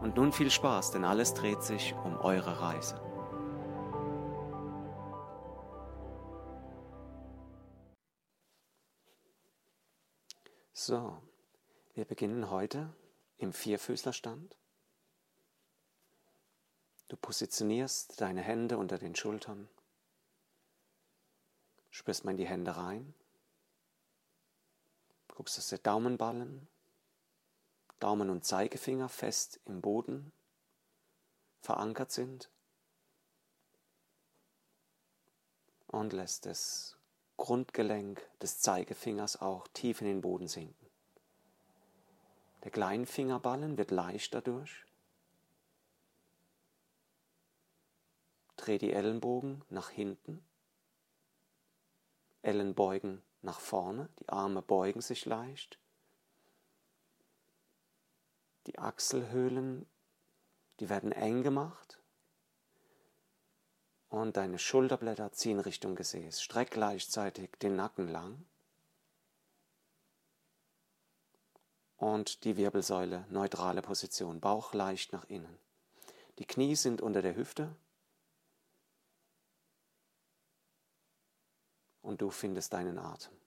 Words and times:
Und 0.00 0.16
nun 0.16 0.32
viel 0.32 0.50
Spaß, 0.50 0.92
denn 0.92 1.04
alles 1.04 1.34
dreht 1.34 1.62
sich 1.62 1.94
um 1.94 2.16
eure 2.16 2.60
Reise. 2.60 3.00
So, 10.72 11.20
wir 11.92 12.06
beginnen 12.06 12.50
heute 12.50 12.94
im 13.36 13.52
Vierfüßlerstand. 13.52 14.56
Du 17.08 17.16
positionierst 17.18 18.18
deine 18.22 18.40
Hände 18.40 18.78
unter 18.78 18.96
den 18.96 19.14
Schultern, 19.14 19.68
spürst 21.90 22.24
mal 22.24 22.30
in 22.30 22.38
die 22.38 22.46
Hände 22.46 22.76
rein, 22.76 23.12
guckst, 25.28 25.58
dass 25.58 25.68
der 25.68 25.78
Daumenballen 25.78 26.68
Daumen 28.00 28.30
und 28.30 28.44
Zeigefinger 28.44 29.08
fest 29.10 29.60
im 29.66 29.82
Boden 29.82 30.32
verankert 31.60 32.10
sind 32.10 32.50
und 35.86 36.14
lässt 36.14 36.46
das 36.46 36.96
Grundgelenk 37.36 38.26
des 38.40 38.60
Zeigefingers 38.60 39.40
auch 39.40 39.68
tief 39.68 40.00
in 40.00 40.06
den 40.06 40.20
Boden 40.22 40.48
sinken. 40.48 40.86
Der 42.64 42.70
Kleinfingerballen 42.70 43.78
wird 43.78 43.90
leicht 43.90 44.34
dadurch. 44.34 44.84
Dreh 48.56 48.78
die 48.78 48.92
Ellenbogen 48.92 49.62
nach 49.70 49.90
hinten, 49.90 50.44
Ellenbeugen 52.42 53.22
nach 53.42 53.60
vorne, 53.60 54.08
die 54.20 54.28
Arme 54.28 54.62
beugen 54.62 55.00
sich 55.00 55.24
leicht 55.26 55.78
die 58.66 58.78
Achselhöhlen, 58.78 59.86
die 60.80 60.88
werden 60.88 61.12
eng 61.12 61.42
gemacht. 61.42 62.00
Und 64.08 64.36
deine 64.36 64.58
Schulterblätter 64.58 65.32
ziehen 65.32 65.60
Richtung 65.60 65.94
Gesäß. 65.94 66.42
Streck 66.42 66.72
gleichzeitig 66.72 67.50
den 67.62 67.76
Nacken 67.76 68.08
lang. 68.08 68.44
Und 71.96 72.44
die 72.44 72.56
Wirbelsäule, 72.56 73.26
neutrale 73.28 73.82
Position, 73.82 74.40
Bauch 74.40 74.72
leicht 74.72 75.12
nach 75.12 75.24
innen. 75.26 75.58
Die 76.38 76.46
Knie 76.46 76.74
sind 76.74 77.02
unter 77.02 77.22
der 77.22 77.36
Hüfte. 77.36 77.76
Und 82.00 82.22
du 82.22 82.30
findest 82.30 82.72
deinen 82.72 82.98
Atem. 82.98 83.39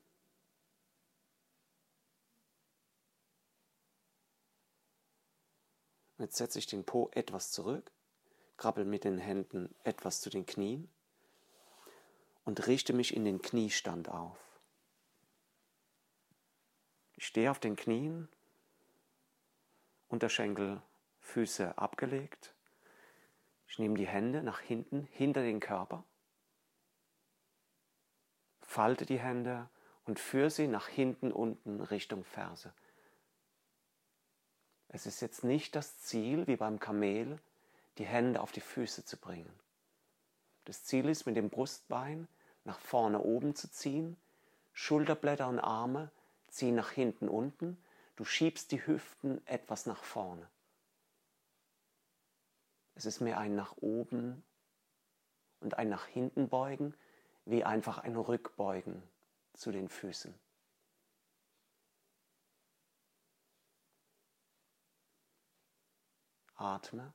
Jetzt 6.24 6.38
setze 6.38 6.58
ich 6.58 6.68
den 6.68 6.86
Po 6.86 7.12
etwas 7.12 7.52
zurück, 7.52 7.92
krabbel 8.56 8.86
mit 8.86 9.04
den 9.04 9.18
Händen 9.18 9.76
etwas 9.84 10.22
zu 10.22 10.30
den 10.30 10.46
Knien 10.46 10.88
und 12.46 12.66
richte 12.66 12.94
mich 12.94 13.14
in 13.14 13.26
den 13.26 13.42
Kniestand 13.42 14.08
auf. 14.08 14.38
Ich 17.18 17.28
stehe 17.28 17.52
auf 17.52 17.60
den 17.60 17.76
Knien, 17.76 18.30
Unterschenkel, 20.08 20.82
Füße 21.20 21.78
abgelegt. 21.78 22.54
Ich 23.68 23.78
nehme 23.78 23.98
die 23.98 24.08
Hände 24.08 24.44
nach 24.44 24.62
hinten, 24.62 25.04
hinter 25.12 25.42
den 25.42 25.60
Körper, 25.60 26.06
falte 28.62 29.06
die 29.06 29.20
Hände 29.20 29.70
und 30.06 30.22
führe 30.22 30.50
sie 30.50 30.70
nach 30.70 30.88
hinten 30.88 31.34
unten 31.34 31.82
Richtung 31.82 32.24
Ferse. 32.24 32.74
Es 34.94 35.08
ist 35.08 35.22
jetzt 35.22 35.44
nicht 35.44 35.76
das 35.76 35.98
Ziel, 35.98 36.46
wie 36.46 36.56
beim 36.56 36.80
Kamel, 36.80 37.40
die 37.98 38.06
Hände 38.06 38.40
auf 38.40 38.52
die 38.52 38.62
Füße 38.62 39.04
zu 39.04 39.18
bringen. 39.18 39.52
Das 40.66 40.84
Ziel 40.84 41.10
ist, 41.10 41.26
mit 41.26 41.36
dem 41.36 41.50
Brustbein 41.50 42.28
nach 42.64 42.78
vorne 42.78 43.20
oben 43.20 43.56
zu 43.56 43.70
ziehen, 43.72 44.16
Schulterblätter 44.72 45.48
und 45.48 45.60
Arme 45.60 46.12
ziehen 46.48 46.76
nach 46.76 46.92
hinten 46.92 47.28
unten, 47.28 47.84
du 48.16 48.24
schiebst 48.24 48.72
die 48.72 48.86
Hüften 48.86 49.46
etwas 49.48 49.88
nach 49.88 50.04
vorne. 50.04 50.48
Es 52.94 53.08
ist 53.08 53.20
mehr 53.20 53.40
ein 53.40 53.56
nach 53.56 53.76
oben 53.78 54.44
und 55.60 55.76
ein 55.80 55.90
nach 55.90 56.06
hinten 56.06 56.50
beugen, 56.50 56.94
wie 57.46 57.64
einfach 57.64 57.98
ein 57.98 58.16
Rückbeugen 58.16 59.02
zu 59.54 59.72
den 59.72 59.90
Füßen. 59.90 60.36
Atme. 66.64 67.14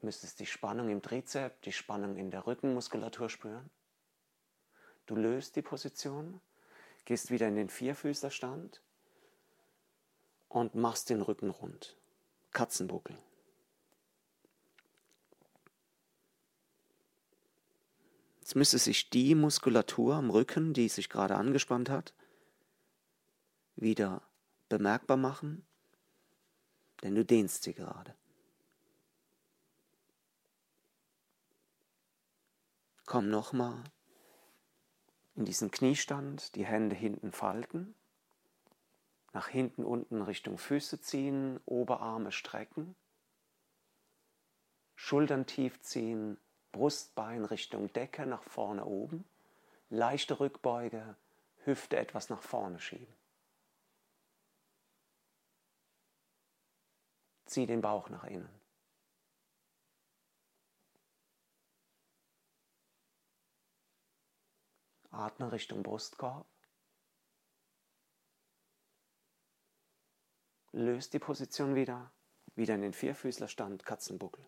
Müsstest 0.00 0.40
die 0.40 0.46
Spannung 0.46 0.88
im 0.88 1.02
Trizep, 1.02 1.60
die 1.62 1.72
Spannung 1.72 2.16
in 2.16 2.30
der 2.30 2.46
Rückenmuskulatur 2.46 3.28
spüren. 3.28 3.70
Du 5.06 5.16
löst 5.16 5.56
die 5.56 5.62
Position, 5.62 6.40
gehst 7.04 7.30
wieder 7.30 7.48
in 7.48 7.56
den 7.56 7.68
Vierfüßlerstand 7.68 8.80
und 10.48 10.74
machst 10.74 11.10
den 11.10 11.22
Rücken 11.22 11.50
rund. 11.50 11.96
Katzenbuckel. 12.52 13.18
Jetzt 18.40 18.54
müsste 18.54 18.78
sich 18.78 19.10
die 19.10 19.34
Muskulatur 19.34 20.14
am 20.14 20.30
Rücken, 20.30 20.72
die 20.72 20.88
sich 20.88 21.08
gerade 21.08 21.34
angespannt 21.34 21.90
hat, 21.90 22.14
wieder 23.74 24.22
bemerkbar 24.68 25.16
machen, 25.16 25.66
denn 27.02 27.14
du 27.14 27.24
dehnst 27.24 27.62
sie 27.62 27.74
gerade. 27.74 28.14
Komm 33.04 33.30
nochmal 33.30 33.84
in 35.36 35.44
diesen 35.44 35.70
Kniestand, 35.70 36.54
die 36.56 36.64
Hände 36.64 36.96
hinten 36.96 37.30
falten, 37.30 37.94
nach 39.32 39.48
hinten 39.48 39.84
unten 39.84 40.22
Richtung 40.22 40.58
Füße 40.58 41.00
ziehen, 41.00 41.60
Oberarme 41.66 42.32
strecken, 42.32 42.96
Schultern 44.94 45.46
tief 45.46 45.80
ziehen, 45.82 46.38
Brustbein 46.72 47.44
Richtung 47.44 47.92
Decke 47.92 48.26
nach 48.26 48.42
vorne 48.42 48.84
oben, 48.86 49.24
leichte 49.90 50.40
Rückbeuge, 50.40 51.16
Hüfte 51.64 51.98
etwas 51.98 52.30
nach 52.30 52.42
vorne 52.42 52.80
schieben. 52.80 53.14
Zieh 57.46 57.66
den 57.66 57.80
Bauch 57.80 58.08
nach 58.10 58.24
innen. 58.24 58.48
Atme 65.10 65.50
Richtung 65.50 65.82
Brustkorb. 65.82 66.46
Löst 70.72 71.14
die 71.14 71.18
Position 71.18 71.74
wieder, 71.74 72.12
wieder 72.54 72.74
in 72.74 72.82
den 72.82 72.92
Vierfüßlerstand, 72.92 73.86
Katzenbuckel. 73.86 74.46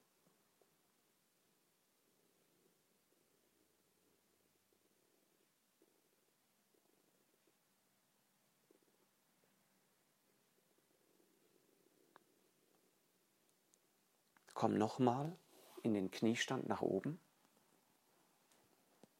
Komm 14.59 14.77
nochmal 14.77 15.39
in 15.85 15.95
den 15.95 16.11
Kniestand 16.11 16.69
nach 16.69 16.83
oben. 16.83 17.21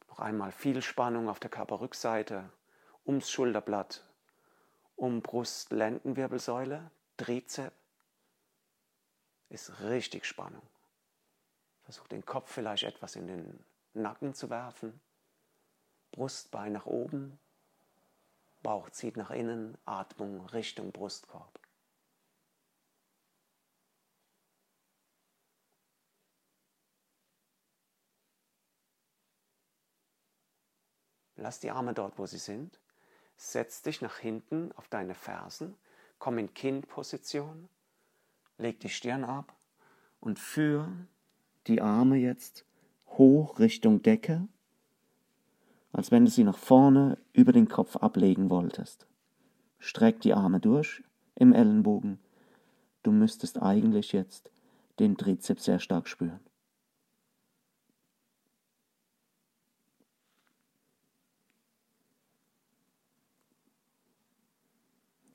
Noch 0.09 0.19
einmal 0.19 0.51
viel 0.51 0.81
Spannung 0.81 1.29
auf 1.29 1.39
der 1.39 1.49
Körperrückseite, 1.49 2.51
ums 3.05 3.31
Schulterblatt, 3.31 4.05
um 4.97 5.21
Brust, 5.21 5.71
Lendenwirbelsäule, 5.71 6.91
Trizep. 7.15 7.71
Ist 9.47 9.79
richtig 9.79 10.25
Spannung. 10.25 10.67
Versuch 11.83 12.09
den 12.09 12.25
Kopf 12.25 12.51
vielleicht 12.51 12.83
etwas 12.83 13.15
in 13.15 13.27
den 13.27 13.63
Nacken 13.93 14.33
zu 14.33 14.49
werfen. 14.49 14.99
Brustbein 16.11 16.73
nach 16.73 16.85
oben, 16.85 17.39
Bauch 18.61 18.89
zieht 18.89 19.15
nach 19.15 19.31
innen, 19.31 19.77
Atmung 19.85 20.45
Richtung 20.47 20.91
Brustkorb. 20.91 21.57
Lass 31.41 31.59
die 31.59 31.71
Arme 31.71 31.93
dort, 31.93 32.19
wo 32.19 32.25
sie 32.25 32.37
sind. 32.37 32.79
Setz 33.37 33.81
dich 33.81 34.01
nach 34.01 34.17
hinten 34.17 34.71
auf 34.73 34.89
deine 34.89 35.15
Fersen. 35.15 35.75
Komm 36.19 36.37
in 36.37 36.53
Kindposition. 36.53 37.69
Leg 38.57 38.81
die 38.81 38.89
Stirn 38.89 39.23
ab 39.23 39.55
und 40.19 40.37
führ 40.37 40.91
die 41.67 41.81
Arme 41.81 42.17
jetzt 42.17 42.65
hoch 43.07 43.59
Richtung 43.59 44.01
Decke, 44.01 44.47
als 45.93 46.11
wenn 46.11 46.25
du 46.25 46.31
sie 46.31 46.43
nach 46.43 46.57
vorne 46.57 47.17
über 47.31 47.53
den 47.53 47.69
Kopf 47.69 47.95
ablegen 47.95 48.49
wolltest. 48.49 49.07
Streck 49.79 50.19
die 50.19 50.33
Arme 50.33 50.59
durch 50.59 51.03
im 51.35 51.53
Ellenbogen. 51.53 52.19
Du 53.01 53.11
müsstest 53.11 53.61
eigentlich 53.61 54.11
jetzt 54.11 54.51
den 54.99 55.15
Trizeps 55.15 55.63
sehr 55.63 55.79
stark 55.79 56.09
spüren. 56.09 56.41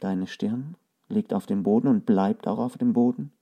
Deine 0.04 0.26
Stirn 0.26 0.76
liegt 1.08 1.32
auf 1.32 1.46
dem 1.46 1.62
Boden 1.62 1.88
und 1.88 2.04
bleibt 2.04 2.46
auch 2.46 2.58
auf 2.58 2.76
dem 2.76 2.92
Boden. 2.92 3.32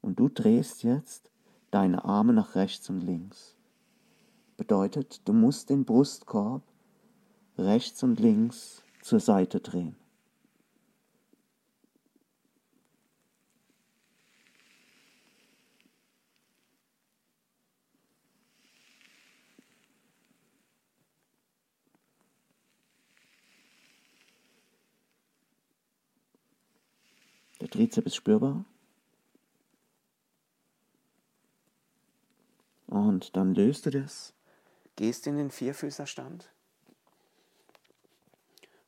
Und 0.00 0.18
du 0.18 0.28
drehst 0.28 0.82
jetzt 0.82 1.30
deine 1.70 2.04
Arme 2.04 2.32
nach 2.32 2.56
rechts 2.56 2.90
und 2.90 2.98
links. 2.98 3.56
Bedeutet, 4.56 5.20
du 5.28 5.34
musst 5.34 5.70
den 5.70 5.84
Brustkorb 5.84 6.62
rechts 7.56 8.02
und 8.02 8.18
links 8.18 8.82
zur 9.02 9.20
Seite 9.20 9.60
drehen. 9.60 9.94
Der 27.62 27.70
Trizeps 27.70 28.08
ist 28.08 28.16
spürbar. 28.16 28.64
Und 32.88 33.36
dann 33.36 33.54
löst 33.54 33.86
du 33.86 33.90
das, 33.90 34.34
gehst 34.96 35.28
in 35.28 35.36
den 35.36 35.52
Vierfüßerstand, 35.52 36.50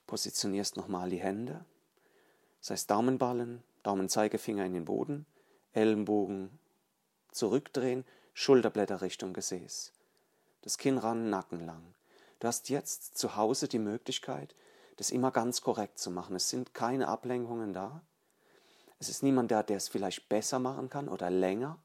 positionierst 0.08 0.76
nochmal 0.76 1.08
die 1.08 1.20
Hände, 1.20 1.64
das 2.58 2.70
heißt 2.70 2.90
Daumenballen, 2.90 3.62
Daumenzeigefinger 3.84 4.66
in 4.66 4.72
den 4.72 4.86
Boden, 4.86 5.24
Ellenbogen 5.72 6.58
zurückdrehen, 7.30 8.04
Schulterblätter 8.32 9.02
Richtung 9.02 9.34
Gesäß, 9.34 9.92
das 10.62 10.78
Kinn 10.78 10.98
ran, 10.98 11.30
Nacken 11.30 11.64
lang. 11.64 11.94
Du 12.40 12.48
hast 12.48 12.70
jetzt 12.70 13.16
zu 13.16 13.36
Hause 13.36 13.68
die 13.68 13.78
Möglichkeit, 13.78 14.56
das 14.96 15.12
immer 15.12 15.30
ganz 15.30 15.60
korrekt 15.60 16.00
zu 16.00 16.10
machen. 16.10 16.34
Es 16.34 16.50
sind 16.50 16.74
keine 16.74 17.06
Ablenkungen 17.06 17.72
da. 17.72 18.02
Es 18.98 19.08
ist 19.08 19.22
niemand 19.22 19.50
da, 19.50 19.62
der 19.62 19.76
es 19.76 19.88
vielleicht 19.88 20.28
besser 20.28 20.58
machen 20.58 20.88
kann 20.88 21.08
oder 21.08 21.30
länger. 21.30 21.78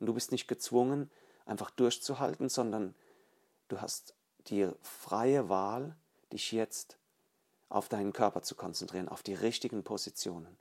Und 0.00 0.06
du 0.06 0.14
bist 0.14 0.32
nicht 0.32 0.48
gezwungen, 0.48 1.10
einfach 1.44 1.70
durchzuhalten, 1.70 2.48
sondern 2.48 2.94
du 3.68 3.80
hast 3.80 4.14
die 4.48 4.68
freie 4.80 5.48
Wahl, 5.48 5.96
dich 6.32 6.52
jetzt 6.52 6.98
auf 7.68 7.88
deinen 7.88 8.12
Körper 8.12 8.42
zu 8.42 8.54
konzentrieren, 8.54 9.08
auf 9.08 9.22
die 9.22 9.34
richtigen 9.34 9.84
Positionen. 9.84 10.56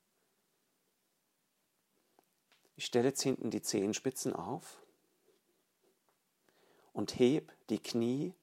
Ich 2.76 2.86
stelle 2.86 3.10
jetzt 3.10 3.22
hinten 3.22 3.52
die 3.52 3.62
Zehenspitzen 3.62 4.34
auf 4.34 4.82
und 6.94 7.20
heb 7.20 7.52
die 7.70 7.80
Knie 7.80 8.34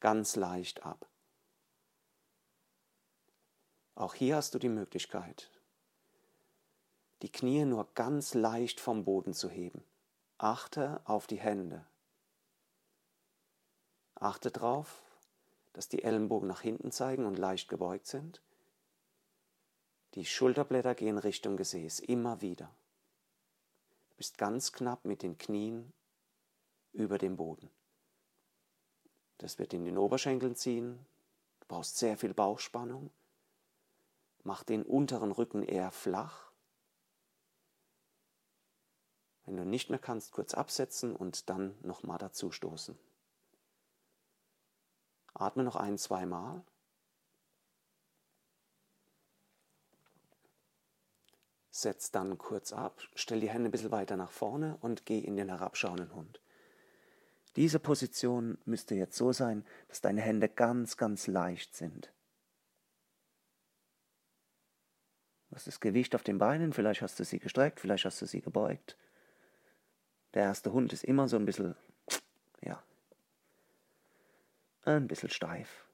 ganz 0.00 0.36
leicht 0.36 0.84
ab. 0.84 1.06
Auch 3.94 4.14
hier 4.14 4.36
hast 4.36 4.54
du 4.54 4.58
die 4.58 4.68
Möglichkeit, 4.68 5.50
die 7.22 7.32
Knie 7.32 7.64
nur 7.64 7.88
ganz 7.94 8.34
leicht 8.34 8.80
vom 8.80 9.04
Boden 9.04 9.32
zu 9.32 9.48
heben. 9.48 9.82
Achte 10.38 11.00
auf 11.04 11.26
die 11.26 11.40
Hände. 11.40 11.84
Achte 14.14 14.50
darauf, 14.50 15.02
dass 15.72 15.88
die 15.88 16.02
Ellenbogen 16.02 16.48
nach 16.48 16.60
hinten 16.60 16.90
zeigen 16.92 17.26
und 17.26 17.38
leicht 17.38 17.68
gebeugt 17.68 18.06
sind. 18.06 18.40
Die 20.14 20.24
Schulterblätter 20.24 20.94
gehen 20.94 21.18
Richtung 21.18 21.56
Gesäß, 21.56 22.00
immer 22.00 22.40
wieder. 22.40 22.70
Du 24.10 24.16
bist 24.16 24.38
ganz 24.38 24.72
knapp 24.72 25.04
mit 25.04 25.22
den 25.22 25.36
Knien 25.36 25.92
über 26.92 27.18
dem 27.18 27.36
Boden. 27.36 27.70
Das 29.38 29.58
wird 29.58 29.74
in 29.74 29.84
den 29.84 29.98
Oberschenkeln 29.98 30.56
ziehen. 30.56 30.98
Du 31.60 31.66
brauchst 31.68 31.98
sehr 31.98 32.16
viel 32.16 32.32
Bauchspannung. 32.32 33.10
Mach 34.42 34.62
den 34.62 34.82
unteren 34.82 35.32
Rücken 35.32 35.62
eher 35.62 35.90
flach. 35.90 36.50
Wenn 39.46 39.56
du 39.56 39.64
nicht 39.64 39.90
mehr 39.90 39.98
kannst, 40.00 40.32
kurz 40.32 40.54
absetzen 40.54 41.14
und 41.14 41.48
dann 41.48 41.74
nochmal 41.82 42.18
dazu 42.18 42.50
stoßen. 42.50 42.98
Atme 45.34 45.62
noch 45.62 45.76
ein, 45.76 45.98
zwei 45.98 46.26
Mal. 46.26 46.64
Setz 51.70 52.10
dann 52.10 52.38
kurz 52.38 52.72
ab, 52.72 53.02
stell 53.14 53.40
die 53.40 53.50
Hände 53.50 53.68
ein 53.68 53.70
bisschen 53.70 53.90
weiter 53.90 54.16
nach 54.16 54.30
vorne 54.30 54.78
und 54.80 55.06
geh 55.06 55.18
in 55.18 55.36
den 55.36 55.48
herabschauenden 55.48 56.14
Hund. 56.14 56.40
Diese 57.54 57.78
Position 57.78 58.58
müsste 58.64 58.94
jetzt 58.94 59.16
so 59.16 59.32
sein, 59.32 59.64
dass 59.88 60.00
deine 60.00 60.22
Hände 60.22 60.48
ganz, 60.48 60.96
ganz 60.96 61.26
leicht 61.26 61.76
sind. 61.76 62.12
Du 65.48 65.56
hast 65.56 65.66
das 65.66 65.80
Gewicht 65.80 66.14
auf 66.14 66.22
den 66.22 66.38
Beinen, 66.38 66.72
vielleicht 66.72 67.02
hast 67.02 67.20
du 67.20 67.24
sie 67.24 67.38
gestreckt, 67.38 67.78
vielleicht 67.78 68.06
hast 68.06 68.20
du 68.20 68.26
sie 68.26 68.40
gebeugt. 68.40 68.96
Der 70.36 70.42
erste 70.42 70.70
Hund 70.70 70.92
ist 70.92 71.02
immer 71.02 71.28
so 71.28 71.36
ein 71.36 71.46
bisschen, 71.46 71.74
ja, 72.60 72.82
ein 74.82 75.08
bisschen 75.08 75.30
steif. 75.30 75.86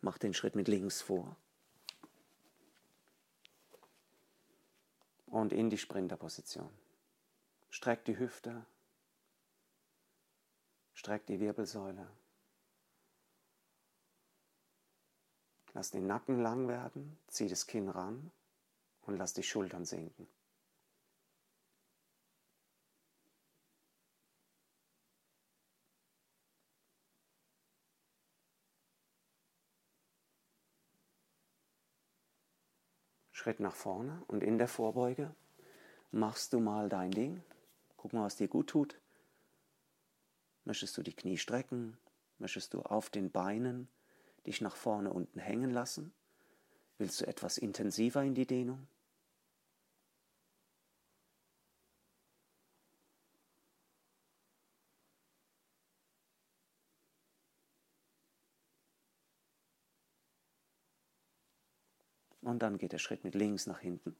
Mach 0.00 0.18
den 0.18 0.34
Schritt 0.34 0.56
mit 0.56 0.66
links 0.66 1.00
vor. 1.00 1.36
Und 5.26 5.52
in 5.52 5.70
die 5.70 5.78
Sprinterposition. 5.78 6.76
Streck 7.70 8.04
die 8.04 8.18
Hüfte. 8.18 8.66
Streck 10.92 11.24
die 11.26 11.38
Wirbelsäule. 11.38 12.10
Lass 15.76 15.90
den 15.90 16.06
Nacken 16.06 16.40
lang 16.40 16.68
werden, 16.68 17.18
zieh 17.28 17.48
das 17.48 17.66
Kinn 17.66 17.90
ran 17.90 18.30
und 19.02 19.18
lass 19.18 19.34
die 19.34 19.42
Schultern 19.42 19.84
sinken. 19.84 20.26
Schritt 33.32 33.60
nach 33.60 33.74
vorne 33.74 34.22
und 34.28 34.42
in 34.42 34.56
der 34.56 34.68
Vorbeuge 34.68 35.34
machst 36.10 36.54
du 36.54 36.60
mal 36.60 36.88
dein 36.88 37.10
Ding. 37.10 37.42
Guck 37.98 38.14
mal, 38.14 38.24
was 38.24 38.36
dir 38.36 38.48
gut 38.48 38.68
tut. 38.70 38.98
Möchtest 40.64 40.96
du 40.96 41.02
die 41.02 41.14
Knie 41.14 41.36
strecken? 41.36 41.98
Möchtest 42.38 42.72
du 42.72 42.80
auf 42.80 43.10
den 43.10 43.30
Beinen 43.30 43.90
dich 44.46 44.60
nach 44.60 44.76
vorne 44.76 45.12
unten 45.12 45.38
hängen 45.38 45.70
lassen? 45.70 46.12
Willst 46.98 47.20
du 47.20 47.26
etwas 47.26 47.58
intensiver 47.58 48.22
in 48.22 48.34
die 48.34 48.46
Dehnung? 48.46 48.88
Und 62.46 62.60
dann 62.60 62.78
geht 62.78 62.92
der 62.92 62.98
Schritt 62.98 63.24
mit 63.24 63.34
links 63.34 63.66
nach 63.66 63.80
hinten. 63.80 64.16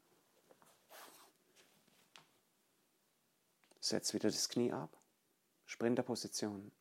Setz 3.79 4.13
wieder 4.13 4.29
das 4.29 4.49
Knie 4.49 4.73
ab. 4.73 4.97
Sprinterposition 5.65 6.73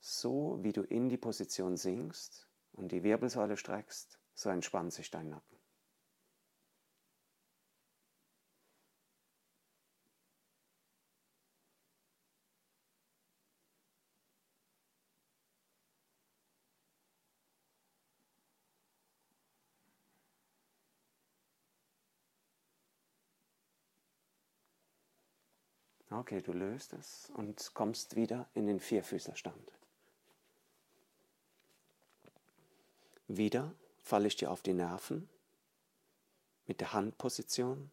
so 0.00 0.58
wie 0.62 0.72
du 0.72 0.82
in 0.82 1.08
die 1.08 1.18
Position 1.18 1.76
sinkst 1.76 2.48
und 2.72 2.90
die 2.90 3.02
Wirbelsäule 3.02 3.56
streckst, 3.56 4.18
so 4.34 4.48
entspannt 4.48 4.92
sich 4.92 5.10
dein 5.10 5.28
Nacken. 5.28 5.58
Okay, 26.12 26.42
du 26.42 26.52
löst 26.52 26.92
es 26.92 27.30
und 27.36 27.72
kommst 27.74 28.16
wieder 28.16 28.48
in 28.54 28.66
den 28.66 28.80
Vierfüßlerstand. 28.80 29.79
Wieder 33.32 33.72
falle 34.02 34.26
ich 34.26 34.34
dir 34.34 34.50
auf 34.50 34.60
die 34.60 34.72
Nerven 34.72 35.28
mit 36.66 36.80
der 36.80 36.92
Handposition. 36.92 37.92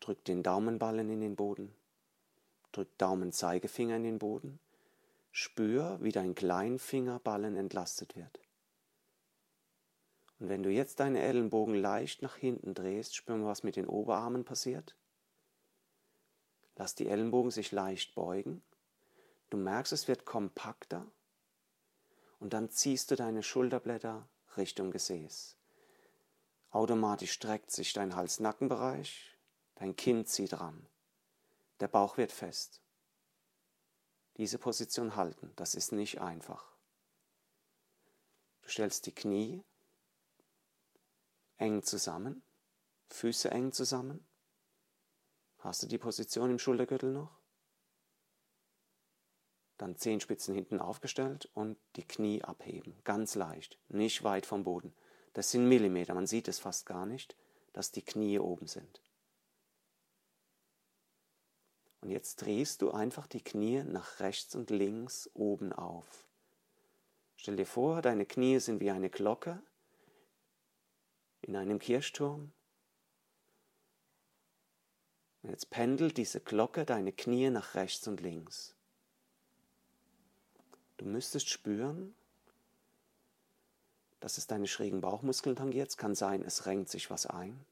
Drück 0.00 0.24
den 0.24 0.42
Daumenballen 0.42 1.10
in 1.10 1.20
den 1.20 1.36
Boden. 1.36 1.74
Drück 2.72 2.88
Daumen-Zeigefinger 2.96 3.96
in 3.96 4.04
den 4.04 4.18
Boden. 4.18 4.58
Spür, 5.30 5.98
wie 6.00 6.10
dein 6.10 6.34
Kleinfingerballen 6.34 7.54
entlastet 7.54 8.16
wird. 8.16 8.40
Und 10.40 10.48
wenn 10.48 10.62
du 10.62 10.70
jetzt 10.70 10.98
deine 10.98 11.20
Ellenbogen 11.20 11.74
leicht 11.74 12.22
nach 12.22 12.36
hinten 12.36 12.72
drehst, 12.72 13.14
spüren 13.14 13.42
wir, 13.42 13.48
was 13.48 13.62
mit 13.62 13.76
den 13.76 13.86
Oberarmen 13.86 14.46
passiert. 14.46 14.96
Lass 16.76 16.94
die 16.94 17.08
Ellenbogen 17.08 17.50
sich 17.50 17.72
leicht 17.72 18.14
beugen. 18.14 18.62
Du 19.50 19.58
merkst, 19.58 19.92
es 19.92 20.08
wird 20.08 20.24
kompakter. 20.24 21.06
Und 22.42 22.54
dann 22.54 22.70
ziehst 22.70 23.08
du 23.12 23.14
deine 23.14 23.44
Schulterblätter 23.44 24.28
Richtung 24.56 24.90
Gesäß. 24.90 25.56
Automatisch 26.70 27.30
streckt 27.30 27.70
sich 27.70 27.92
dein 27.92 28.16
Hals-Nackenbereich, 28.16 29.38
dein 29.76 29.94
Kinn 29.94 30.26
zieht 30.26 30.58
ran. 30.58 30.88
Der 31.78 31.86
Bauch 31.86 32.16
wird 32.16 32.32
fest. 32.32 32.80
Diese 34.38 34.58
Position 34.58 35.14
halten, 35.14 35.52
das 35.54 35.76
ist 35.76 35.92
nicht 35.92 36.20
einfach. 36.20 36.64
Du 38.62 38.70
stellst 38.70 39.06
die 39.06 39.14
Knie 39.14 39.62
eng 41.58 41.84
zusammen, 41.84 42.42
Füße 43.10 43.52
eng 43.52 43.70
zusammen. 43.70 44.26
Hast 45.58 45.84
du 45.84 45.86
die 45.86 45.98
Position 45.98 46.50
im 46.50 46.58
Schultergürtel 46.58 47.12
noch? 47.12 47.41
Dann 49.82 49.96
Zehenspitzen 49.96 50.54
hinten 50.54 50.78
aufgestellt 50.78 51.50
und 51.54 51.76
die 51.96 52.06
Knie 52.06 52.40
abheben, 52.44 52.94
ganz 53.02 53.34
leicht, 53.34 53.80
nicht 53.88 54.22
weit 54.22 54.46
vom 54.46 54.62
Boden. 54.62 54.94
Das 55.32 55.50
sind 55.50 55.68
Millimeter, 55.68 56.14
man 56.14 56.28
sieht 56.28 56.46
es 56.46 56.60
fast 56.60 56.86
gar 56.86 57.04
nicht, 57.04 57.34
dass 57.72 57.90
die 57.90 58.04
Knie 58.04 58.38
oben 58.38 58.68
sind. 58.68 59.02
Und 62.00 62.12
jetzt 62.12 62.36
drehst 62.42 62.80
du 62.80 62.92
einfach 62.92 63.26
die 63.26 63.42
Knie 63.42 63.82
nach 63.82 64.20
rechts 64.20 64.54
und 64.54 64.70
links 64.70 65.28
oben 65.34 65.72
auf. 65.72 66.28
Stell 67.34 67.56
dir 67.56 67.66
vor, 67.66 68.02
deine 68.02 68.24
Knie 68.24 68.60
sind 68.60 68.78
wie 68.78 68.92
eine 68.92 69.10
Glocke 69.10 69.60
in 71.40 71.56
einem 71.56 71.80
Kirchturm. 71.80 72.52
Und 75.42 75.50
jetzt 75.50 75.70
pendelt 75.70 76.18
diese 76.18 76.40
Glocke 76.40 76.86
deine 76.86 77.12
Knie 77.12 77.50
nach 77.50 77.74
rechts 77.74 78.06
und 78.06 78.20
links. 78.20 78.76
Du 81.02 81.08
müsstest 81.08 81.48
spüren, 81.48 82.14
dass 84.20 84.38
es 84.38 84.46
deine 84.46 84.68
schrägen 84.68 85.00
Bauchmuskeln 85.00 85.56
tangiert. 85.56 85.88
Es 85.88 85.96
kann 85.96 86.14
sein, 86.14 86.44
es 86.44 86.64
renkt 86.66 86.90
sich 86.90 87.10
was 87.10 87.26
ein. 87.26 87.66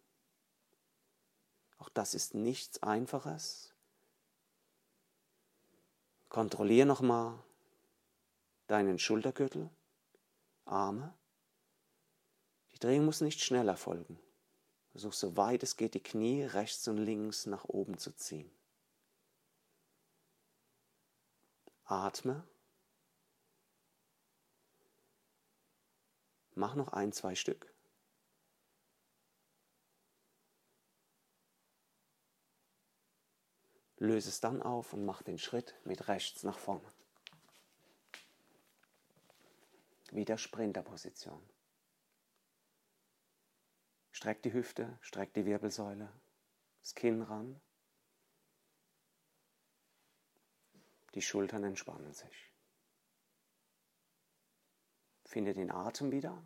Auch 1.79 1.89
das 1.91 2.15
ist 2.15 2.35
nichts 2.35 2.83
Einfaches. 2.83 3.73
Kontrolliere 6.29 6.89
nochmal 6.89 7.39
deinen 8.67 8.99
Schultergürtel, 8.99 9.71
Arme. 10.65 11.15
Die 12.73 12.81
Drehung 12.81 13.05
muss 13.05 13.21
nicht 13.21 13.41
schnell 13.41 13.69
erfolgen. 13.69 14.19
Versuch 14.91 15.13
so 15.13 15.37
weit 15.37 15.63
es 15.63 15.77
geht, 15.77 15.95
die 15.95 16.03
Knie 16.03 16.43
rechts 16.43 16.89
und 16.89 16.97
links 16.97 17.47
nach 17.47 17.67
oben 17.67 17.97
zu 17.97 18.11
ziehen. 18.11 18.51
Atme. 21.85 22.43
Mach 26.61 26.75
noch 26.75 26.93
ein, 26.93 27.11
zwei 27.11 27.35
Stück. 27.35 27.73
Löse 33.97 34.29
es 34.29 34.41
dann 34.41 34.61
auf 34.61 34.93
und 34.93 35.07
mach 35.07 35.23
den 35.23 35.39
Schritt 35.39 35.75
mit 35.85 36.09
rechts 36.09 36.43
nach 36.43 36.59
vorne. 36.59 36.93
Wieder 40.11 40.37
Sprinterposition. 40.37 41.43
Streck 44.13 44.43
die 44.43 44.53
Hüfte, 44.53 44.99
streck 45.01 45.33
die 45.33 45.47
Wirbelsäule, 45.47 46.13
das 46.83 46.95
Kinn 46.95 47.23
ran. 47.23 47.59
Die 51.15 51.23
Schultern 51.23 51.65
entspannen 51.65 52.13
sich. 52.13 52.51
Finde 55.31 55.55
den 55.55 55.71
Atem 55.71 56.11
wieder. 56.11 56.43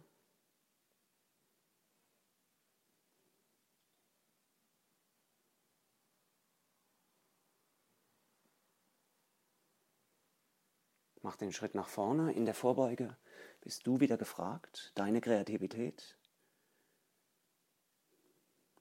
Mach 11.25 11.37
den 11.37 11.55
Schritt 11.55 11.75
nach 11.75 11.89
vorne. 11.89 12.35
In 12.35 12.45
der 12.45 12.53
Vorbeuge 12.53 13.17
bist 13.63 13.87
du 13.87 13.99
wieder 13.99 14.19
gefragt. 14.19 14.93
Deine 14.95 15.23
Kreativität, 15.23 16.19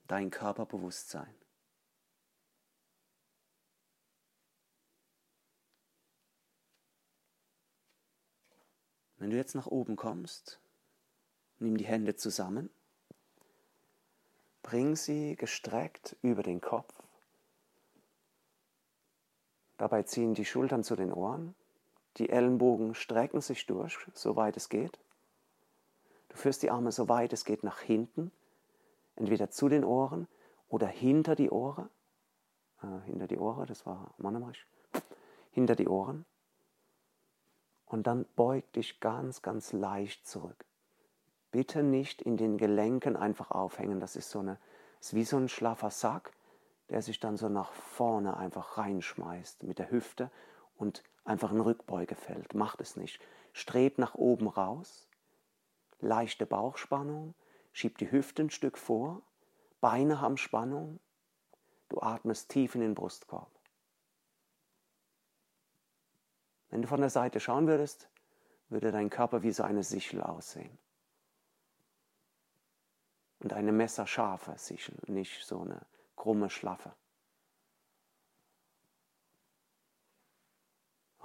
dein 0.06 0.30
Körperbewusstsein. 0.30 1.34
Wenn 9.16 9.30
du 9.30 9.36
jetzt 9.38 9.54
nach 9.54 9.68
oben 9.68 9.96
kommst, 9.96 10.60
nimm 11.60 11.78
die 11.78 11.86
Hände 11.86 12.14
zusammen, 12.14 12.68
bring 14.62 14.96
sie 14.96 15.34
gestreckt 15.36 16.14
über 16.20 16.42
den 16.42 16.60
Kopf. 16.60 16.92
Dabei 19.78 20.02
ziehen 20.02 20.34
die 20.34 20.44
Schultern 20.44 20.84
zu 20.84 20.94
den 20.94 21.10
Ohren, 21.10 21.54
die 22.16 22.30
Ellenbogen 22.30 22.94
strecken 22.94 23.40
sich 23.40 23.66
durch, 23.66 23.98
soweit 24.12 24.56
es 24.56 24.68
geht. 24.68 24.98
Du 26.28 26.36
führst 26.36 26.62
die 26.62 26.70
Arme 26.70 26.92
so 26.92 27.08
weit 27.08 27.32
es 27.32 27.44
geht 27.44 27.62
nach 27.64 27.80
hinten, 27.80 28.30
entweder 29.16 29.50
zu 29.50 29.68
den 29.68 29.84
Ohren 29.84 30.28
oder 30.68 30.86
hinter 30.86 31.34
die 31.34 31.50
Ohren. 31.50 31.88
Äh, 32.82 33.06
hinter 33.06 33.26
die 33.26 33.38
Ohren, 33.38 33.66
das 33.66 33.86
war 33.86 34.14
Mannemarsch. 34.18 34.66
Hinter 35.52 35.76
die 35.76 35.88
Ohren. 35.88 36.24
Und 37.86 38.06
dann 38.06 38.26
beug 38.34 38.72
dich 38.72 39.00
ganz, 39.00 39.42
ganz 39.42 39.72
leicht 39.72 40.26
zurück. 40.26 40.64
Bitte 41.52 41.84
nicht 41.84 42.22
in 42.22 42.36
den 42.36 42.58
Gelenken 42.58 43.16
einfach 43.16 43.52
aufhängen. 43.52 44.00
Das 44.00 44.16
ist 44.16 44.30
so 44.30 44.40
eine, 44.40 44.58
ist 45.00 45.14
wie 45.14 45.24
so 45.24 45.36
ein 45.36 45.48
schlaffer 45.48 45.90
Sack, 45.90 46.32
der 46.88 47.02
sich 47.02 47.20
dann 47.20 47.36
so 47.36 47.48
nach 47.48 47.72
vorne 47.72 48.36
einfach 48.36 48.78
reinschmeißt 48.78 49.62
mit 49.62 49.78
der 49.78 49.90
Hüfte 49.90 50.30
und 50.76 51.04
einfach 51.24 51.50
in 51.52 51.60
Rückbeuge 51.60 52.14
fällt. 52.14 52.54
Macht 52.54 52.80
es 52.80 52.96
nicht. 52.96 53.20
Strebt 53.52 53.98
nach 53.98 54.14
oben 54.14 54.48
raus, 54.48 55.08
leichte 56.00 56.46
Bauchspannung, 56.46 57.34
schieb 57.72 57.98
die 57.98 58.10
Hüfte 58.10 58.42
ein 58.42 58.50
Stück 58.50 58.78
vor, 58.78 59.22
Beine 59.80 60.20
haben 60.20 60.38
Spannung, 60.38 60.98
du 61.90 62.00
atmest 62.00 62.50
tief 62.50 62.74
in 62.74 62.80
den 62.80 62.94
Brustkorb. 62.94 63.50
Wenn 66.70 66.82
du 66.82 66.88
von 66.88 67.00
der 67.00 67.10
Seite 67.10 67.38
schauen 67.38 67.66
würdest, 67.66 68.08
würde 68.68 68.90
dein 68.90 69.10
Körper 69.10 69.42
wie 69.42 69.52
so 69.52 69.62
eine 69.62 69.84
Sichel 69.84 70.22
aussehen. 70.22 70.78
Und 73.40 73.52
eine 73.52 73.72
messerscharfe 73.72 74.56
Sichel, 74.56 74.96
nicht 75.06 75.44
so 75.44 75.60
eine 75.60 75.84
krumme, 76.16 76.48
schlaffe. 76.50 76.94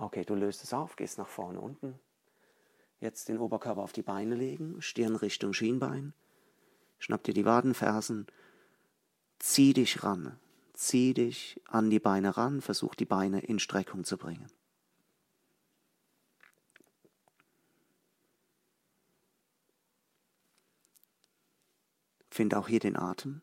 Okay, 0.02 0.24
du 0.24 0.34
löst 0.34 0.64
es 0.64 0.74
auf, 0.74 0.96
gehst 0.96 1.18
nach 1.18 1.28
vorne 1.28 1.60
unten. 1.60 2.00
Jetzt 3.02 3.28
den 3.28 3.38
Oberkörper 3.38 3.82
auf 3.82 3.92
die 3.92 4.02
Beine 4.02 4.36
legen, 4.36 4.82
Stirn 4.82 5.18
Richtung 5.18 5.52
Schienbein. 5.52 6.14
Schnapp 7.00 7.24
dir 7.24 7.34
die 7.34 7.46
Wadenfersen, 7.46 8.26
zieh 9.40 9.74
dich 9.74 10.04
ran, 10.04 10.40
zieh 10.74 11.14
dich 11.14 11.62
an 11.66 11.90
die 11.90 12.00
Beine 12.00 12.38
ran, 12.38 12.62
versuch 12.62 12.96
die 12.96 13.06
Beine 13.06 13.42
in 13.42 13.60
Streckung 13.60 14.06
zu 14.06 14.18
bringen. 14.18 14.48
Find 22.30 22.56
auch 22.56 22.70
hier 22.70 22.80
den 22.80 22.96
Atem. 22.96 23.42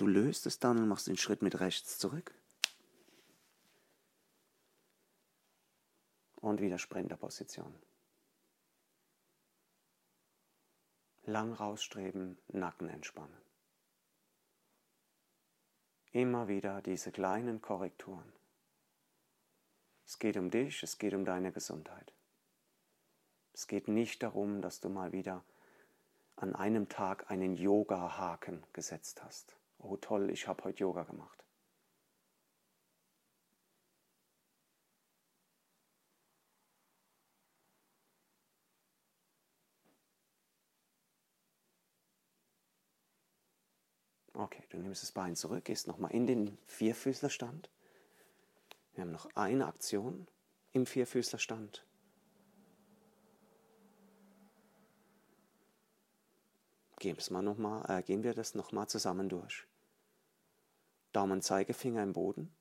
Du 0.00 0.06
löst 0.06 0.46
es 0.46 0.58
dann 0.58 0.78
und 0.78 0.88
machst 0.88 1.08
den 1.08 1.18
Schritt 1.18 1.42
mit 1.42 1.60
rechts 1.60 1.98
zurück. 1.98 2.32
Und 6.36 6.62
wieder 6.62 6.78
Sprinterposition. 6.78 7.78
Lang 11.24 11.52
rausstreben, 11.52 12.38
Nacken 12.48 12.88
entspannen. 12.88 13.36
Immer 16.12 16.48
wieder 16.48 16.80
diese 16.80 17.12
kleinen 17.12 17.60
Korrekturen. 17.60 18.32
Es 20.06 20.18
geht 20.18 20.38
um 20.38 20.50
dich, 20.50 20.82
es 20.82 20.96
geht 20.96 21.12
um 21.12 21.26
deine 21.26 21.52
Gesundheit. 21.52 22.14
Es 23.52 23.66
geht 23.66 23.86
nicht 23.86 24.22
darum, 24.22 24.62
dass 24.62 24.80
du 24.80 24.88
mal 24.88 25.12
wieder 25.12 25.44
an 26.36 26.56
einem 26.56 26.88
Tag 26.88 27.30
einen 27.30 27.54
Yoga-Haken 27.54 28.64
gesetzt 28.72 29.22
hast. 29.22 29.59
Oh 29.82 29.96
toll, 29.96 30.30
ich 30.30 30.46
habe 30.46 30.64
heute 30.64 30.80
Yoga 30.80 31.04
gemacht. 31.04 31.44
Okay, 44.34 44.62
du 44.70 44.78
nimmst 44.78 45.02
das 45.02 45.12
Bein 45.12 45.36
zurück, 45.36 45.64
gehst 45.64 45.86
nochmal 45.86 46.12
in 46.12 46.26
den 46.26 46.56
Vierfüßlerstand. 46.66 47.70
Wir 48.94 49.02
haben 49.02 49.12
noch 49.12 49.28
eine 49.34 49.66
Aktion 49.66 50.26
im 50.72 50.86
Vierfüßlerstand. 50.86 51.84
Gehen, 56.98 57.16
noch 57.30 57.56
mal, 57.58 57.84
äh, 57.88 58.02
gehen 58.02 58.22
wir 58.22 58.34
das 58.34 58.54
nochmal 58.54 58.88
zusammen 58.88 59.28
durch. 59.28 59.66
Daumen, 61.12 61.42
Zeigefinger 61.42 62.02
im 62.02 62.12
Boden. 62.12 62.54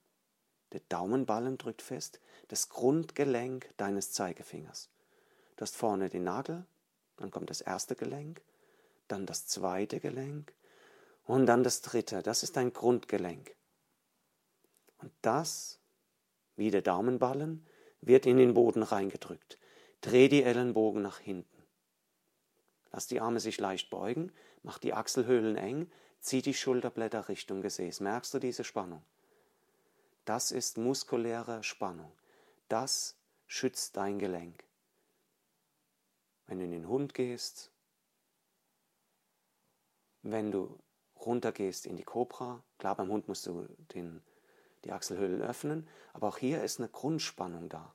Der 0.72 0.82
Daumenballen 0.90 1.58
drückt 1.58 1.82
fest 1.82 2.20
das 2.48 2.70
Grundgelenk 2.70 3.70
deines 3.78 4.12
Zeigefingers. 4.12 4.90
Du 5.56 5.64
hast 5.64 5.76
vorne 5.76 6.10
den 6.10 6.24
Nagel, 6.24 6.66
dann 7.18 7.32
kommt 7.32 7.50
das 7.50 7.62
erste 7.62 7.96
Gelenk, 7.96 8.42
dann 9.08 9.26
das 9.26 9.48
zweite 9.48 10.00
Gelenk, 10.00 10.54
und 11.26 11.46
dann 11.46 11.64
das 11.64 11.82
dritte, 11.82 12.24
das 12.24 12.42
ist 12.42 12.58
dein 12.58 12.74
Grundgelenk. 12.74 13.56
Und 14.98 15.12
das, 15.22 15.80
wie 16.56 16.72
der 16.72 16.82
Daumenballen, 16.82 17.66
wird 18.02 18.26
in 18.26 18.38
den 18.38 18.54
Boden 18.54 18.82
reingedrückt. 18.82 19.60
Dreh 20.02 20.28
die 20.28 20.44
Ellenbogen 20.44 21.02
nach 21.02 21.20
hinten. 21.20 21.64
Lass 22.92 23.08
die 23.08 23.20
Arme 23.20 23.40
sich 23.40 23.60
leicht 23.60 23.90
beugen, 23.90 24.32
mach 24.64 24.80
die 24.80 24.94
Achselhöhlen 24.94 25.56
eng, 25.56 25.92
zieh 26.20 26.42
die 26.42 26.54
Schulterblätter 26.54 27.30
Richtung 27.30 27.62
Gesäß. 27.62 28.00
Merkst 28.00 28.34
du 28.34 28.40
diese 28.40 28.64
Spannung? 28.64 29.04
Das 30.26 30.52
ist 30.52 30.78
muskuläre 30.78 31.64
Spannung. 31.64 32.12
Das 32.68 33.16
schützt 33.48 33.98
dein 33.98 34.20
Gelenk. 34.20 34.64
Wenn 36.46 36.60
du 36.60 36.66
in 36.66 36.72
den 36.72 36.88
Hund 36.88 37.14
gehst, 37.14 37.72
wenn 40.22 40.52
du 40.52 40.80
runtergehst 41.26 41.86
in 41.86 41.98
die 41.98 42.04
Cobra. 42.04 42.64
Klar, 42.78 42.96
beim 42.96 43.10
Hund 43.10 43.28
musst 43.28 43.46
du 43.46 43.68
den, 43.94 44.22
die 44.84 44.92
Achselhöhlen 44.92 45.42
öffnen, 45.42 45.88
aber 46.14 46.28
auch 46.30 46.38
hier 46.38 46.64
ist 46.64 46.80
eine 46.80 46.90
Grundspannung 46.90 47.70
da. 47.70 47.94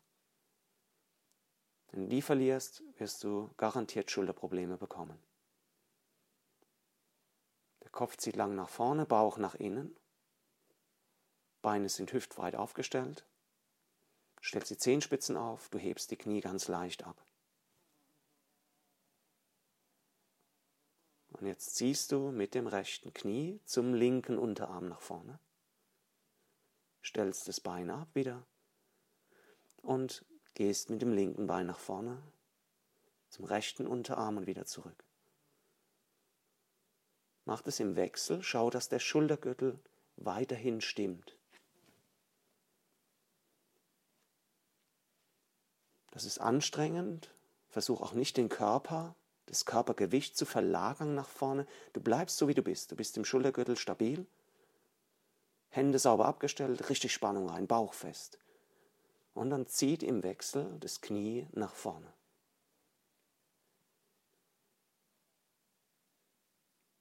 Wenn 1.91 2.03
du 2.03 2.09
die 2.09 2.23
verlierst, 2.23 2.83
wirst 2.99 3.25
du 3.25 3.51
garantiert 3.57 4.11
Schulterprobleme 4.11 4.77
bekommen. 4.77 5.19
Kopf 7.95 8.17
zieht 8.17 8.35
lang 8.35 8.57
nach 8.57 8.69
vorne, 8.69 9.07
Bauch 9.07 9.39
nach 9.39 9.55
innen. 9.55 9.97
Beine 11.63 11.89
sind 11.89 12.13
hüftweit 12.13 12.57
aufgestellt. 12.57 13.25
Stellst 14.43 14.71
die 14.71 14.77
Zehenspitzen 14.77 15.37
auf, 15.37 15.69
du 15.69 15.79
hebst 15.79 16.11
die 16.11 16.17
Knie 16.17 16.41
ganz 16.41 16.67
leicht 16.67 17.05
ab. 17.05 17.25
Und 21.31 21.47
jetzt 21.47 21.77
ziehst 21.77 22.11
du 22.11 22.33
mit 22.33 22.55
dem 22.55 22.67
rechten 22.67 23.15
Knie 23.15 23.61
zum 23.65 23.95
linken 23.95 24.39
Unterarm 24.39 24.89
nach 24.89 25.01
vorne. 25.01 25.39
Stellst 27.03 27.47
das 27.47 27.61
Bein 27.61 27.91
ab 27.91 28.09
wieder 28.15 28.45
und 29.83 30.25
gehst 30.55 30.91
mit 30.91 31.01
dem 31.01 31.13
linken 31.13 31.47
Bein 31.47 31.67
nach 31.67 31.79
vorne 31.79 32.21
zum 33.29 33.45
rechten 33.45 33.87
Unterarm 33.87 34.37
und 34.37 34.47
wieder 34.49 34.67
zurück. 34.67 35.05
Mach 37.45 37.63
das 37.63 37.81
im 37.81 37.97
Wechsel, 37.97 38.43
schau, 38.43 38.71
dass 38.71 38.89
der 38.89 38.99
Schultergürtel 38.99 39.79
weiterhin 40.17 40.81
stimmt. 40.81 41.37
Das 46.11 46.25
ist 46.25 46.39
anstrengend. 46.39 47.35
Versuch 47.69 48.01
auch 48.01 48.13
nicht 48.13 48.37
den 48.37 48.49
Körper 48.49 49.17
das 49.47 49.65
Körpergewicht 49.65 50.37
zu 50.37 50.47
verlagern 50.47 51.15
nach 51.15 51.29
vorne. 51.29 51.67
Du 51.93 52.01
bleibst 52.01 52.39
so, 52.39 52.49
wie 52.49 52.55
du 52.55 52.63
bist. 52.63 52.93
Du 52.93 52.97
bist 52.97 53.17
im 53.17 53.25
Schultergürtel 53.25 53.77
stabil, 53.77 54.27
Hände 55.69 55.99
sauber 55.99 56.27
abgestellt, 56.27 56.89
richtig 56.89 57.13
Spannung 57.13 57.49
rein, 57.49 57.67
Bauch 57.67 57.95
fest. 57.95 58.39
Und 59.35 59.51
dann 59.51 59.67
zieht 59.67 60.03
im 60.03 60.23
Wechsel 60.23 60.77
das 60.81 61.01
Knie 61.01 61.49
nach 61.53 61.75
vorne. 61.75 62.13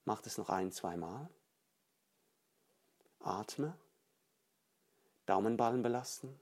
Mach 0.06 0.22
das 0.22 0.38
noch 0.38 0.50
ein, 0.50 0.72
zweimal. 0.72 1.30
Atme. 3.20 3.78
Daumenballen 5.26 5.82
belasten. 5.82 6.40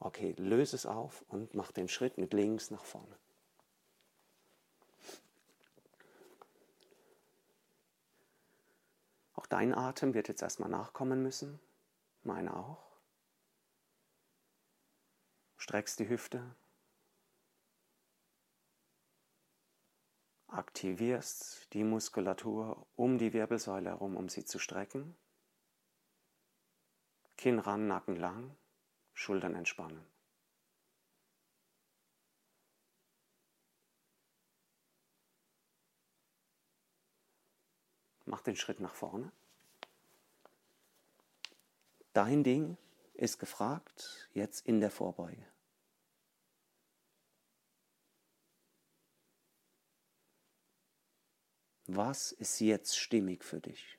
Okay, 0.00 0.34
löse 0.38 0.76
es 0.76 0.86
auf 0.86 1.24
und 1.28 1.54
mach 1.54 1.72
den 1.72 1.88
Schritt 1.88 2.18
mit 2.18 2.32
links 2.32 2.70
nach 2.70 2.84
vorne. 2.84 3.16
Auch 9.34 9.46
dein 9.46 9.74
Atem 9.74 10.14
wird 10.14 10.28
jetzt 10.28 10.42
erstmal 10.42 10.68
nachkommen 10.68 11.22
müssen, 11.22 11.60
meine 12.22 12.56
auch. 12.56 12.84
Streckst 15.56 16.00
die 16.00 16.08
Hüfte, 16.08 16.42
aktivierst 20.48 21.72
die 21.72 21.84
Muskulatur 21.84 22.86
um 22.96 23.18
die 23.18 23.32
Wirbelsäule 23.32 23.90
herum, 23.90 24.16
um 24.16 24.28
sie 24.28 24.44
zu 24.44 24.58
strecken. 24.58 25.16
Kinn 27.36 27.58
ran, 27.58 27.86
Nacken 27.86 28.16
lang, 28.16 28.56
Schultern 29.12 29.54
entspannen. 29.54 30.04
Mach 38.24 38.40
den 38.40 38.56
Schritt 38.56 38.80
nach 38.80 38.94
vorne. 38.94 39.30
Dein 42.12 42.42
Ding 42.42 42.76
ist 43.14 43.38
gefragt, 43.38 44.28
jetzt 44.32 44.66
in 44.66 44.80
der 44.80 44.90
Vorbeuge. 44.90 45.46
Was 51.88 52.32
ist 52.32 52.58
jetzt 52.60 52.98
stimmig 52.98 53.44
für 53.44 53.60
dich? 53.60 53.98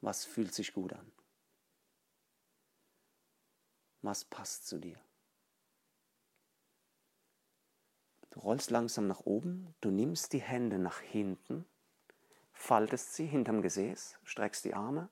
Was 0.00 0.24
fühlt 0.24 0.52
sich 0.52 0.72
gut 0.72 0.92
an? 0.92 1.12
Was 4.02 4.24
passt 4.24 4.66
zu 4.66 4.78
dir? 4.78 4.98
Du 8.30 8.40
rollst 8.40 8.70
langsam 8.70 9.06
nach 9.06 9.20
oben, 9.20 9.74
du 9.80 9.90
nimmst 9.90 10.32
die 10.32 10.40
Hände 10.40 10.78
nach 10.78 11.00
hinten, 11.00 11.66
faltest 12.52 13.14
sie 13.14 13.26
hinterm 13.26 13.60
Gesäß, 13.60 14.18
streckst 14.24 14.64
die 14.64 14.74
Arme, 14.74 15.10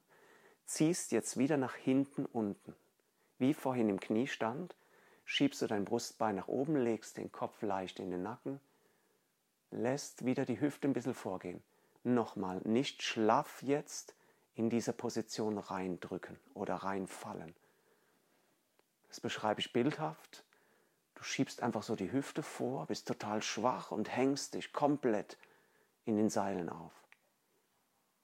ziehst 0.64 1.12
jetzt 1.12 1.36
wieder 1.36 1.58
nach 1.58 1.74
hinten 1.74 2.26
unten. 2.26 2.74
Wie 3.38 3.54
vorhin 3.54 3.88
im 3.88 4.00
Kniestand, 4.00 4.74
schiebst 5.28 5.60
du 5.60 5.66
dein 5.66 5.84
Brustbein 5.84 6.36
nach 6.36 6.48
oben, 6.48 6.74
legst 6.74 7.18
den 7.18 7.30
Kopf 7.30 7.60
leicht 7.60 8.00
in 8.00 8.10
den 8.10 8.22
Nacken, 8.22 8.60
lässt 9.70 10.24
wieder 10.24 10.46
die 10.46 10.58
Hüfte 10.58 10.88
ein 10.88 10.94
bisschen 10.94 11.12
vorgehen. 11.12 11.62
Nochmal, 12.02 12.62
nicht 12.64 13.02
schlaff 13.02 13.62
jetzt 13.62 14.14
in 14.54 14.70
diese 14.70 14.94
Position 14.94 15.58
reindrücken 15.58 16.40
oder 16.54 16.76
reinfallen. 16.76 17.54
Das 19.08 19.20
beschreibe 19.20 19.60
ich 19.60 19.74
bildhaft. 19.74 20.44
Du 21.14 21.22
schiebst 21.22 21.62
einfach 21.62 21.82
so 21.82 21.94
die 21.94 22.10
Hüfte 22.10 22.42
vor, 22.42 22.86
bist 22.86 23.06
total 23.06 23.42
schwach 23.42 23.90
und 23.90 24.08
hängst 24.08 24.54
dich 24.54 24.72
komplett 24.72 25.36
in 26.06 26.16
den 26.16 26.30
Seilen 26.30 26.70
auf. 26.70 26.94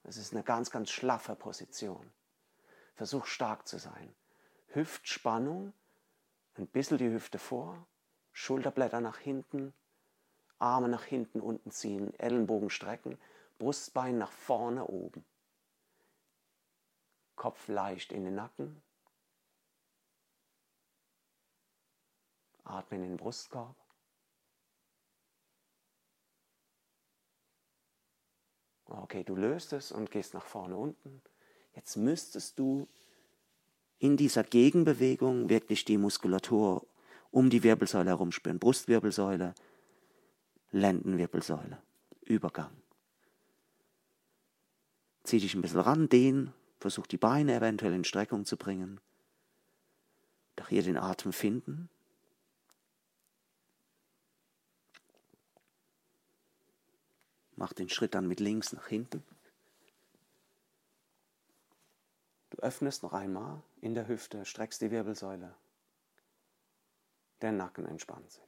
Das 0.04 0.16
ist 0.16 0.32
eine 0.32 0.42
ganz, 0.42 0.70
ganz 0.70 0.88
schlaffe 0.90 1.36
Position. 1.36 2.10
Versuch 2.94 3.26
stark 3.26 3.68
zu 3.68 3.76
sein. 3.78 4.14
Hüftspannung, 4.68 5.74
ein 6.56 6.66
bisschen 6.68 6.98
die 6.98 7.10
Hüfte 7.10 7.38
vor, 7.38 7.86
Schulterblätter 8.32 9.00
nach 9.00 9.18
hinten, 9.18 9.74
Arme 10.58 10.88
nach 10.88 11.04
hinten 11.04 11.40
unten 11.40 11.70
ziehen, 11.70 12.14
Ellenbogen 12.18 12.70
strecken, 12.70 13.18
Brustbein 13.58 14.18
nach 14.18 14.32
vorne 14.32 14.86
oben. 14.86 15.24
Kopf 17.34 17.66
leicht 17.68 18.12
in 18.12 18.24
den 18.24 18.36
Nacken. 18.36 18.82
Atme 22.62 22.96
in 22.96 23.02
den 23.02 23.16
Brustkorb. 23.16 23.76
Okay, 28.86 29.24
du 29.24 29.34
löst 29.34 29.72
es 29.72 29.92
und 29.92 30.10
gehst 30.10 30.34
nach 30.34 30.44
vorne 30.44 30.76
unten. 30.76 31.22
Jetzt 31.74 31.96
müsstest 31.96 32.58
du 32.58 32.88
in 34.04 34.18
dieser 34.18 34.44
Gegenbewegung 34.44 35.48
wirklich 35.48 35.86
die 35.86 35.96
Muskulatur 35.96 36.86
um 37.30 37.48
die 37.48 37.62
Wirbelsäule 37.62 38.10
herum 38.10 38.32
spüren. 38.32 38.58
Brustwirbelsäule, 38.58 39.54
Lendenwirbelsäule, 40.72 41.82
Übergang. 42.20 42.70
Zieh 45.22 45.40
dich 45.40 45.54
ein 45.54 45.62
bisschen 45.62 45.80
ran, 45.80 46.10
dehn, 46.10 46.52
versuch 46.80 47.06
die 47.06 47.16
Beine 47.16 47.54
eventuell 47.54 47.94
in 47.94 48.04
Streckung 48.04 48.44
zu 48.44 48.58
bringen. 48.58 49.00
Doch 50.56 50.68
hier 50.68 50.82
den 50.82 50.98
Atem 50.98 51.32
finden. 51.32 51.88
Mach 57.56 57.72
den 57.72 57.88
Schritt 57.88 58.14
dann 58.14 58.28
mit 58.28 58.38
links 58.38 58.74
nach 58.74 58.86
hinten. 58.86 59.24
Du 62.50 62.58
öffnest 62.58 63.02
noch 63.02 63.14
einmal 63.14 63.62
in 63.84 63.92
der 63.92 64.08
Hüfte, 64.08 64.46
streckst 64.46 64.80
die 64.80 64.90
Wirbelsäule. 64.90 65.54
Der 67.42 67.52
Nacken 67.52 67.84
entspannt 67.84 68.32
sich. 68.32 68.42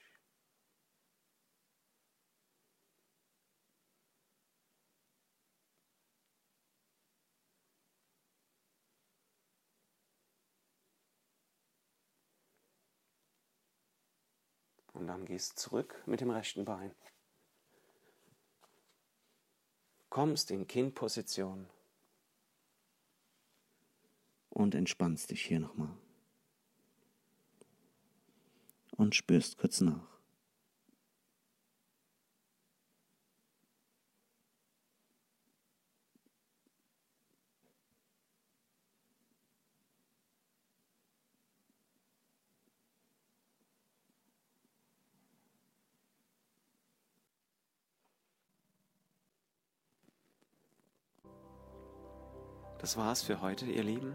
Und 14.94 15.08
dann 15.08 15.26
gehst 15.26 15.58
zurück 15.58 16.02
mit 16.06 16.22
dem 16.22 16.30
rechten 16.30 16.64
Bein. 16.64 16.94
Kommst 20.08 20.50
in 20.50 20.66
Kindposition 20.66 21.68
und 24.56 24.74
entspannst 24.74 25.30
dich 25.30 25.42
hier 25.42 25.60
nochmal. 25.60 25.94
Und 28.92 29.14
spürst 29.14 29.58
kurz 29.58 29.82
nach. 29.82 30.16
Das 52.78 52.96
war's 52.96 53.20
für 53.20 53.42
heute, 53.42 53.66
ihr 53.66 53.82
Lieben. 53.82 54.14